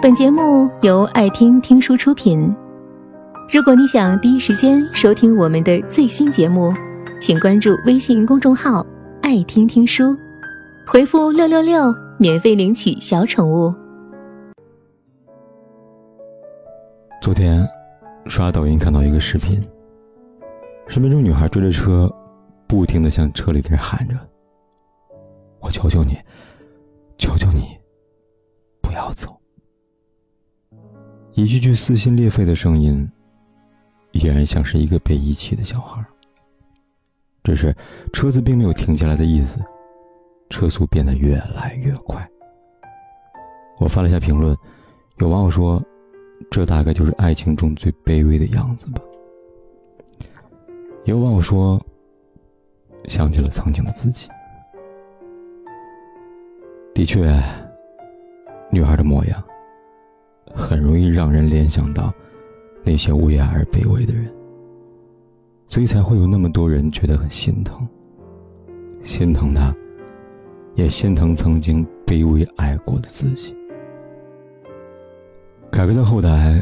[0.00, 2.54] 本节目由爱听听书出品。
[3.52, 6.72] 如果你想第一时间收听我们的最新节目，
[7.20, 8.86] 请关注微信公众号
[9.22, 10.16] “爱听听书”，
[10.86, 13.74] 回复“六六六”免费领取小宠物。
[17.20, 17.66] 昨天
[18.26, 19.60] 刷抖音看到一个视频，
[20.86, 22.08] 视频中女孩追着车，
[22.68, 24.14] 不停的向车里的人喊着
[25.58, 26.16] ：“我求求你，
[27.18, 27.76] 求求你，
[28.80, 29.36] 不要走。”
[31.38, 33.08] 一句句撕心裂肺的声音，
[34.10, 36.04] 依然像是一个被遗弃的小孩。
[37.44, 37.72] 只是
[38.12, 39.56] 车子并没有停下来的意思，
[40.50, 42.28] 车速变得越来越快。
[43.78, 44.56] 我翻了下评论，
[45.18, 45.80] 有网友说
[46.50, 49.00] ：“这大概就是爱情中最卑微的样子吧。”
[51.06, 51.80] 也有网友说
[53.06, 54.28] ：“想起了曾经的自己。”
[56.92, 57.40] 的确，
[58.72, 59.40] 女孩的模样。
[60.98, 62.12] 容易让人联想到
[62.82, 64.28] 那些为爱而卑微的人，
[65.68, 67.86] 所以才会有那么多人觉得很心疼，
[69.04, 69.72] 心疼他，
[70.74, 73.54] 也心疼曾经卑微爱过的自己。
[75.70, 76.60] 凯哥在后台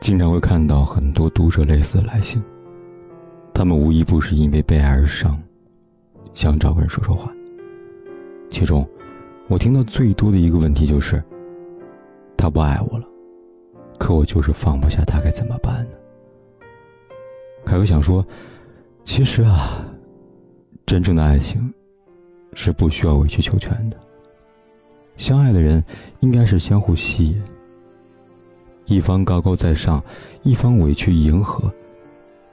[0.00, 2.42] 经常会看到很多读者类似的来信，
[3.54, 5.40] 他们无一不是因为被爱而伤，
[6.34, 7.32] 想找个人说说话。
[8.48, 8.84] 其中，
[9.46, 11.22] 我听到最多的一个问题就是：
[12.36, 13.04] 他不爱我了。
[13.98, 15.96] 可我就是放不下他，该怎么办呢？
[17.64, 18.24] 凯哥想说，
[19.04, 19.84] 其实啊，
[20.86, 21.72] 真正的爱情
[22.54, 23.96] 是不需要委曲求全的。
[25.16, 25.84] 相爱的人
[26.20, 27.42] 应该是相互吸引，
[28.86, 30.02] 一方高高在上，
[30.42, 31.70] 一方委屈迎合，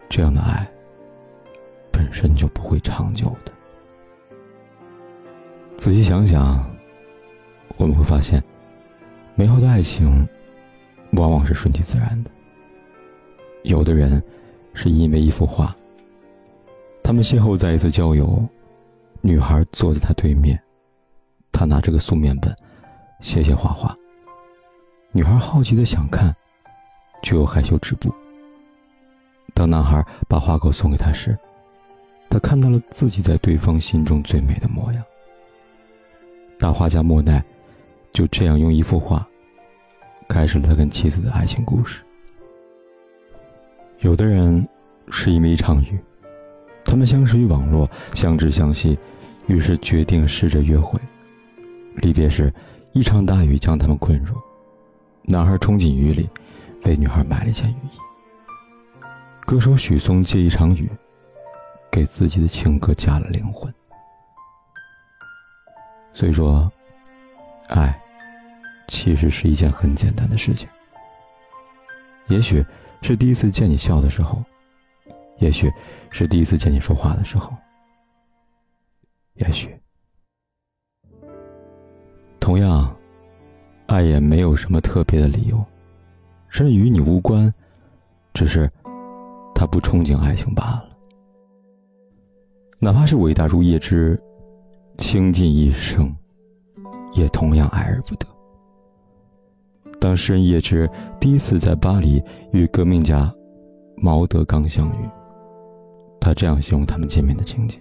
[0.10, 0.68] 这样的爱
[1.92, 3.54] 本身就不会长久的。
[5.78, 6.66] 仔细想想，
[7.78, 8.44] 我们会发现，
[9.36, 10.28] 美好的爱情。
[11.16, 12.32] 往往是顺其自然的。
[13.64, 14.22] 有的人
[14.74, 15.76] 是因为一幅画，
[17.04, 18.44] 他们邂逅在一次郊游，
[19.22, 20.62] 女孩坐在他对面，
[21.52, 22.56] 他拿着个素面本，
[23.22, 23.96] 写写画画。
[25.12, 26.36] 女孩好奇的想看，
[27.24, 28.14] 却又害羞止步。
[29.54, 31.38] 当男孩把画稿送给她时，
[32.30, 35.04] 他看到了自己在对方心中最美的模样。
[36.60, 37.44] 大画家莫奈
[38.12, 39.26] 就这样用一幅画。
[40.28, 42.02] 开始了他跟妻子的爱情故事。
[44.00, 44.68] 有的人
[45.10, 46.00] 是因为一场雨，
[46.84, 48.98] 他们相识于网络，相知相惜，
[49.48, 51.00] 于是决定试着约会。
[51.96, 52.54] 离别时，
[52.92, 54.36] 一场大雨将他们困住，
[55.24, 56.30] 男孩冲进雨里，
[56.84, 58.00] 为女孩买了一件雨衣。
[59.46, 60.90] 歌手许嵩借一场雨，
[61.90, 63.74] 给自己的情歌加了灵魂。
[66.14, 66.72] 所以说，
[67.70, 67.98] 爱。
[68.88, 70.68] 其实是一件很简单的事情。
[72.28, 72.66] 也许
[73.02, 74.44] 是第一次见你笑的时候，
[75.38, 75.72] 也许
[76.10, 77.54] 是第一次见你说话的时候，
[79.36, 79.70] 也许，
[82.40, 82.96] 同样，
[83.86, 85.64] 爱也没有什么特别的理由，
[86.50, 87.54] 甚至与你无关，
[88.34, 88.72] 只是
[89.54, 90.90] 他不憧憬爱情罢了。
[92.80, 94.20] 哪怕是伟大如叶芝，
[94.98, 96.12] 倾尽一生，
[97.14, 98.28] 也同样爱而不得。
[100.00, 100.90] 当诗人叶芝
[101.20, 103.34] 第一次在巴黎与革命家
[103.98, 105.10] 毛德刚相遇，
[106.20, 107.80] 他这样形容他们见面的情景：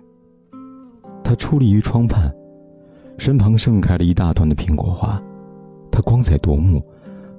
[1.23, 2.33] 他矗立于窗畔，
[3.19, 5.23] 身旁盛开了一大团的苹果花，
[5.91, 6.83] 他光彩夺目，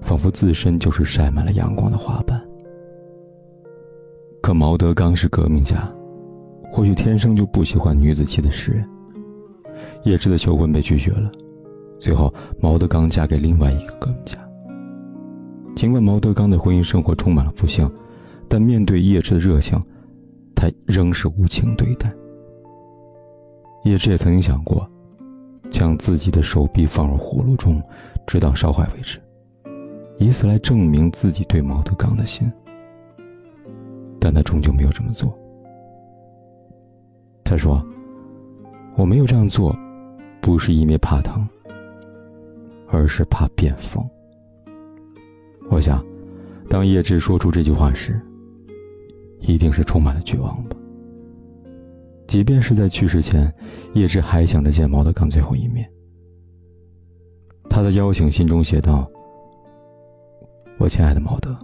[0.02, 2.40] 仿佛自身就是晒满了阳光的花瓣。
[4.42, 5.92] 可毛德刚是革命家，
[6.72, 8.88] 或许天生就不喜欢女子气的诗人。
[10.04, 11.32] 叶芝的求婚被拒绝了，
[12.00, 14.38] 最后毛德刚嫁给另外一个革命家。
[15.76, 17.90] 尽管毛德刚的婚姻生活充满了不幸，
[18.48, 19.78] 但面对叶芝的热情，
[20.56, 22.12] 他仍是无情对待。
[23.84, 24.90] 叶芝也曾经想过，
[25.70, 27.84] 将自己的手臂放入火炉中，
[28.26, 29.22] 直到烧坏为止，
[30.18, 32.52] 以此来证明自己对毛德刚的心。
[34.18, 35.38] 但他终究没有这么做。
[37.44, 37.86] 他说
[38.98, 39.78] ：“我没有这样做，
[40.42, 41.48] 不是因为怕疼，
[42.88, 44.04] 而是怕变疯。”
[45.70, 46.04] 我想，
[46.70, 48.22] 当叶志说出这句话时，
[49.42, 50.78] 一定是充满了绝望吧。
[52.28, 53.54] 即便是在去世前，
[53.94, 55.90] 叶芝还想着见毛德刚最后一面。
[57.70, 59.10] 他的邀请信中写道
[60.80, 61.56] ：“我亲爱的毛德，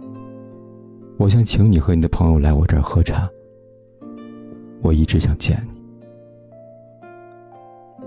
[1.16, 3.28] 我想请你和你的朋友来我这儿喝茶。
[4.82, 5.80] 我一直想见你，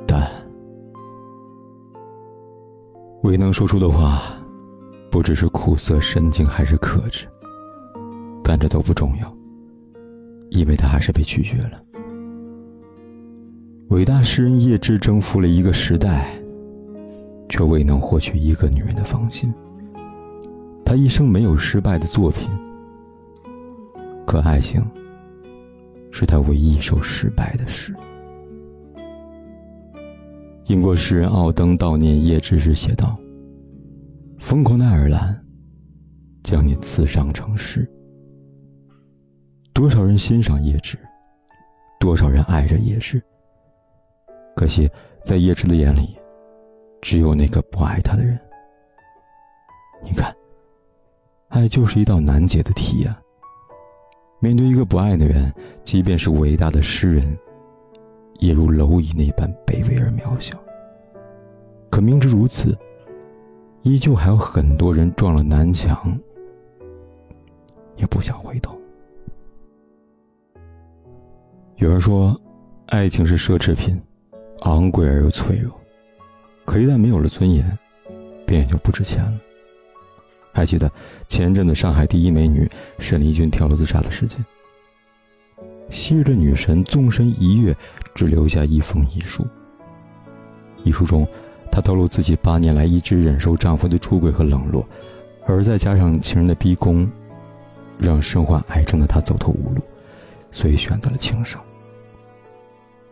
[0.05, 0.29] 但
[3.23, 4.21] 未能说出的话。”
[5.15, 7.25] 不知是苦涩深情还是克制，
[8.43, 9.33] 但这都不重要，
[10.49, 11.81] 因为他还是被拒绝了。
[13.91, 16.37] 伟大诗人叶芝征服了一个时代，
[17.47, 19.53] 却未能获取一个女人的芳心。
[20.83, 22.49] 他一生没有失败的作品，
[24.27, 24.85] 可爱情
[26.11, 27.95] 是他唯一一首失败的诗。
[30.65, 33.17] 英国诗人奥登悼念叶芝时写道
[34.45, 35.43] ：“疯狂的爱尔兰，
[36.43, 37.83] 将你刺伤成诗。
[39.73, 40.95] 多少人欣赏叶芝，
[41.99, 43.19] 多少人爱着叶芝。
[44.55, 44.87] 可惜，
[45.23, 46.15] 在叶芝的眼里，
[47.01, 48.39] 只有那个不爱他的人。
[50.03, 50.31] 你看，
[51.47, 53.19] 爱就是一道难解的题呀。
[54.39, 55.51] 面对一个不爱的人，
[55.83, 57.35] 即便是伟大的诗人。”
[58.37, 60.55] 也如蝼蚁那般卑微而渺小。
[61.89, 62.77] 可明知如此，
[63.85, 66.19] 依旧还有很多人撞了南墙，
[67.97, 68.75] 也不想回头。
[71.75, 72.35] 有人说，
[72.87, 74.01] 爱情是奢侈品，
[74.61, 75.71] 昂贵而又脆弱，
[76.65, 77.77] 可一旦没有了尊严，
[78.43, 79.39] 便也就不值钱了。
[80.51, 80.91] 还记得
[81.27, 82.67] 前阵子上海第一美女
[82.97, 84.43] 沈丽君跳楼自杀的事件？
[85.91, 87.77] 昔日的女神纵身一跃，
[88.15, 89.45] 只留下一封遗书。
[90.83, 91.27] 遗书中，
[91.75, 94.87] 她透露自己八年来一直忍受丈夫的出轨和冷落，
[95.45, 97.05] 而再加上情人的逼宫，
[97.97, 99.81] 让身患癌症的她走投无路，
[100.51, 101.59] 所以选择了轻生。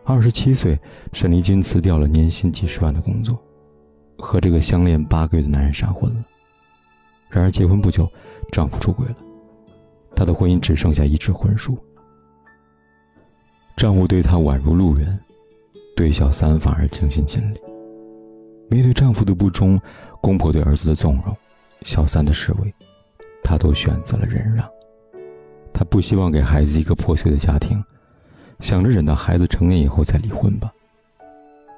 [0.02, 0.80] 二十七岁，
[1.12, 3.38] 沈丽君辞掉了年薪几十万的工作，
[4.16, 6.24] 和这个相恋八个月的男人闪婚了。
[7.28, 8.10] 然而结婚不久，
[8.50, 9.16] 丈夫出轨了，
[10.16, 11.76] 她的婚姻只剩下一纸婚书。
[13.76, 15.20] 丈夫对她宛如路人，
[15.94, 17.60] 对小三反而尽心尽力。
[18.68, 19.80] 面对丈夫的不忠，
[20.20, 21.36] 公婆对儿子的纵容，
[21.82, 22.74] 小三的示威，
[23.42, 24.68] 她都选择了忍让。
[25.72, 27.82] 她不希望给孩子一个破碎的家庭，
[28.60, 30.72] 想着忍到孩子成年以后再离婚吧。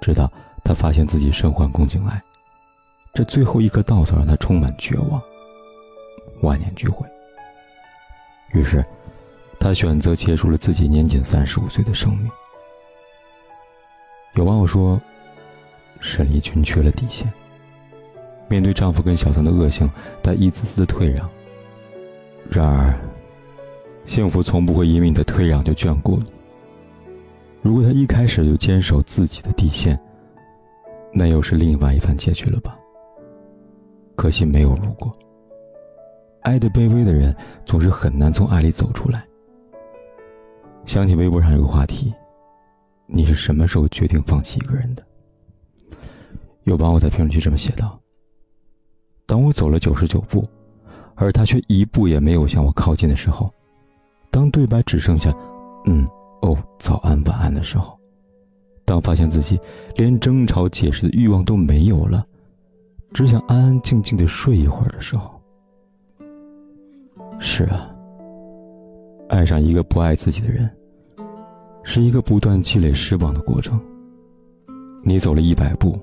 [0.00, 0.30] 直到
[0.64, 2.22] 她发现自己身患宫颈癌，
[3.14, 5.20] 这最后一颗稻草让她充满绝望，
[6.42, 7.06] 万念俱灰。
[8.52, 8.84] 于是。
[9.58, 12.30] 她选择结束了自己年仅三十五岁的生命。
[14.34, 15.00] 有网友说，
[16.06, 17.30] 沈丽君缺了底线。
[18.48, 19.90] 面对丈夫跟小三的恶性，
[20.22, 21.28] 她一次次的退让。
[22.48, 22.94] 然而，
[24.04, 26.26] 幸福从不会因为你的退让就眷顾你。
[27.60, 29.98] 如果她一开始就坚守自己的底线，
[31.12, 32.78] 那又是另外一番结局了吧？
[34.14, 35.10] 可惜没有如果。
[36.42, 39.24] 爱的卑微的人，总是很难从爱里走出来。
[40.84, 42.14] 想起微博上有个话题
[43.06, 45.02] ：“你是什么时候决定放弃一个人的？”
[46.66, 47.96] 有网友在评论区这么写道
[49.24, 50.44] ：“当我走了九十九步，
[51.14, 53.48] 而他却一步也没有向我靠近的时候；
[54.32, 55.32] 当对白只剩下
[55.86, 56.04] ‘嗯
[56.42, 57.96] ’‘哦’‘早安’‘晚安’的时候；
[58.84, 59.60] 当发现自己
[59.94, 62.26] 连争吵解释的欲望都没有了，
[63.14, 65.40] 只想安安静静的睡一会儿的时候。”
[67.38, 67.88] 是啊。
[69.28, 70.68] 爱上一个不爱自己的人，
[71.84, 73.80] 是一个不断积累失望的过程。
[75.02, 75.98] 你走了一百步，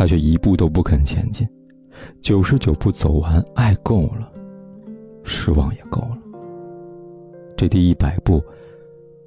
[0.00, 1.46] 他却一步都不肯前进。
[2.22, 4.32] 九十九步走完，爱够了，
[5.24, 6.18] 失望也够了。
[7.54, 8.42] 这第一百步，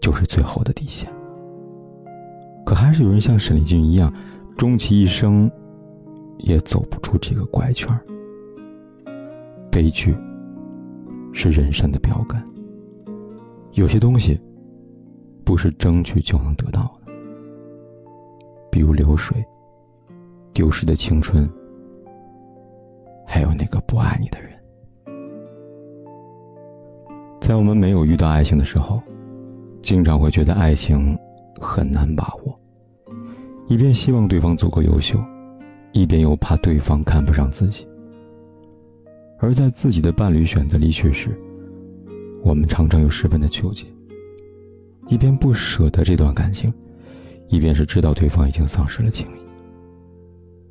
[0.02, 1.08] 就是最后的底线。
[2.66, 4.12] 可还是有人像沈丽君一样，
[4.58, 5.48] 终其一生，
[6.40, 7.96] 也走不出这个怪圈。
[9.70, 10.16] 悲剧，
[11.34, 12.44] 是人生的标杆。
[13.74, 14.42] 有些东西，
[15.46, 17.14] 不是争取就能得到的，
[18.72, 19.46] 比如流水、
[20.54, 21.50] 丢失的青春，
[23.26, 24.52] 还有那个不爱你的人。
[27.42, 29.02] 在我们没有遇到爱情的时候，
[29.82, 31.18] 经常会觉得爱情
[31.60, 32.56] 很难把握，
[33.68, 35.20] 一边希望对方足够优秀，
[35.92, 37.86] 一边又怕对方看不上自己。
[39.40, 41.38] 而在自己的伴侣选择离去时，
[42.44, 43.86] 我们常常又十分的纠结，
[45.10, 46.74] 一边不舍得这段感情，
[47.50, 49.43] 一边是知道对方已经丧失了情谊。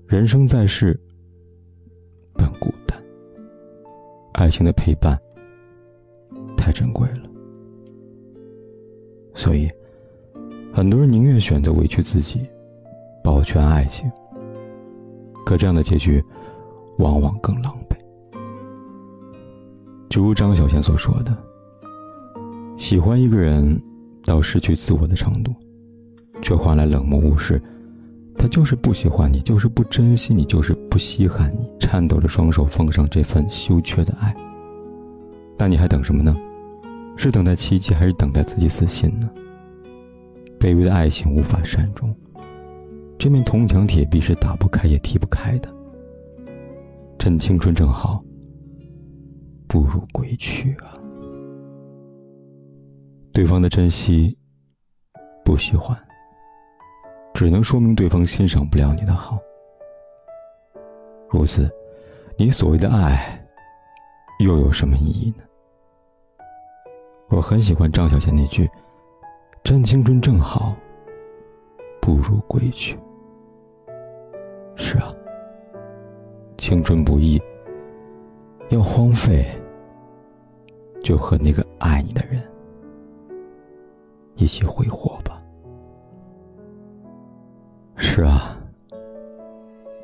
[0.07, 0.99] 人生在世，
[2.35, 3.03] 本孤单，
[4.35, 5.19] 爱情的陪伴
[6.57, 7.23] 太珍贵了，
[9.35, 9.69] 所以
[10.73, 12.47] 很多人宁愿选择委屈自己，
[13.25, 14.11] 保全爱情。
[15.47, 16.23] 可这样的结局，
[16.99, 17.97] 往往更狼狈。
[20.11, 21.37] 就如张小娴所说的。
[22.77, 23.81] 喜欢一个人，
[24.25, 25.55] 到失去自我的程度，
[26.43, 27.61] 却换来冷漠无视，
[28.43, 34.35] 他就是不喜欢你，就是不珍惜你，就是不稀罕你，颤抖着双手奉上这份羞怯的爱。
[35.57, 36.37] 那你还等什么呢？
[37.17, 39.31] 是等待奇迹，还是等待自己死心呢？
[40.59, 42.13] 卑微的爱情无法善终，
[43.17, 45.73] 这面铜墙铁壁是打不开也踢不开的。
[47.21, 48.25] 趁青春正好，
[49.69, 50.93] 不如归去啊！
[53.33, 54.37] 对方的珍惜，
[55.45, 55.97] 不喜欢。
[57.43, 59.37] 只能说明对方欣赏不了你的好。
[61.29, 61.69] 如此，
[62.37, 63.45] 你所谓的爱，
[64.39, 65.43] 又有什么意义呢？
[67.31, 68.71] 我很喜欢张小娴那句
[69.65, 70.73] ：“趁青春正好，
[72.01, 72.97] 不如归去。”
[74.79, 75.13] 是啊，
[76.59, 77.43] 青春不易，
[78.69, 79.45] 要荒废，
[81.03, 82.41] 就和那个爱你的人
[84.37, 85.32] 一起挥霍吧。
[88.15, 88.55] 是啊，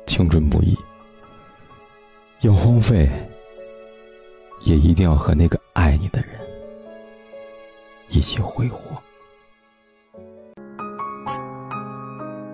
[0.07, 0.75] 青春不易，
[2.41, 3.07] 要荒废，
[4.65, 6.29] 也一定要和那个爱你的人
[8.09, 8.97] 一起挥霍。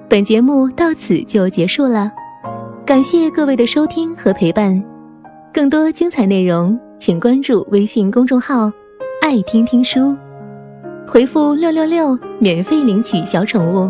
[0.10, 2.12] 本节目到此就结束了，
[2.86, 4.84] 感谢各位的收听和陪伴。
[5.54, 8.70] 更多精彩内容，请关注微信公众号
[9.24, 10.18] “爱听听书”，
[11.08, 13.90] 回复“六六六”免费领取小宠物。